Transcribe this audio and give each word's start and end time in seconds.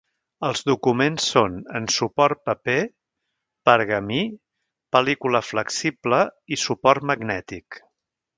Els 0.47 0.61
documents 0.67 1.25
són 1.33 1.59
en 1.79 1.85
suport 1.95 2.41
paper, 2.49 2.77
pergamí, 3.71 4.23
pel·lícula 4.97 5.43
flexible 5.51 6.23
i 6.57 6.61
suport 6.65 7.07
magnètic. 7.13 7.81